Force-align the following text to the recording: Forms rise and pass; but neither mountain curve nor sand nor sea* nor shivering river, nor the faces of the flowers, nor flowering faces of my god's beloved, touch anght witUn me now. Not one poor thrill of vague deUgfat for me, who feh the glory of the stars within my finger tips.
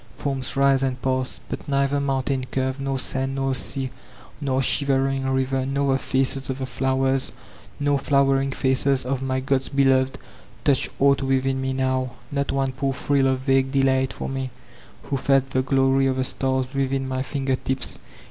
Forms 0.17 0.55
rise 0.55 0.81
and 0.81 0.99
pass; 0.99 1.39
but 1.47 1.67
neither 1.67 1.99
mountain 1.99 2.43
curve 2.45 2.81
nor 2.81 2.97
sand 2.97 3.35
nor 3.35 3.53
sea* 3.53 3.91
nor 4.43 4.59
shivering 4.63 5.29
river, 5.29 5.63
nor 5.63 5.93
the 5.93 5.99
faces 5.99 6.49
of 6.49 6.57
the 6.57 6.65
flowers, 6.65 7.31
nor 7.79 7.99
flowering 7.99 8.51
faces 8.51 9.05
of 9.05 9.21
my 9.21 9.39
god's 9.39 9.69
beloved, 9.69 10.17
touch 10.63 10.89
anght 10.97 11.17
witUn 11.19 11.57
me 11.57 11.71
now. 11.71 12.13
Not 12.31 12.51
one 12.51 12.71
poor 12.71 12.93
thrill 12.93 13.27
of 13.27 13.41
vague 13.41 13.71
deUgfat 13.71 14.11
for 14.11 14.27
me, 14.27 14.49
who 15.03 15.17
feh 15.17 15.41
the 15.47 15.61
glory 15.61 16.07
of 16.07 16.15
the 16.15 16.23
stars 16.23 16.73
within 16.73 17.07
my 17.07 17.21
finger 17.21 17.55
tips. 17.55 17.99